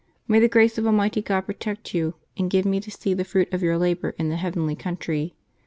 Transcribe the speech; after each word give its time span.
May 0.27 0.39
the 0.39 0.49
grace 0.49 0.79
of 0.79 0.87
Almighty 0.87 1.21
God 1.21 1.41
protect 1.41 1.93
you, 1.93 2.15
and 2.35 2.49
give 2.49 2.65
me 2.65 2.79
to 2.79 2.89
see 2.89 3.13
the 3.13 3.23
fruit 3.23 3.53
of 3.53 3.61
your 3.61 3.77
labor 3.77 4.15
in 4.17 4.29
the 4.29 4.35
heavenly 4.35 4.75
country 4.75 5.35